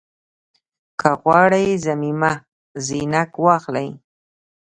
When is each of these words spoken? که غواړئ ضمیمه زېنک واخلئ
که 0.99 1.09
غواړئ 1.21 1.67
ضمیمه 1.85 2.33
زېنک 2.85 3.31
واخلئ 3.43 3.89